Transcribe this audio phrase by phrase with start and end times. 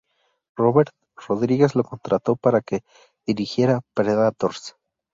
[0.57, 0.89] Robert
[1.27, 2.81] Rodriguez lo contrató para que
[3.27, 4.75] dirigiera "Predators".